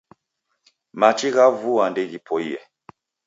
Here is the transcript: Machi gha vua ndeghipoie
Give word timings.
Machi 0.99 1.29
gha 1.35 1.45
vua 1.59 1.85
ndeghipoie 1.91 2.59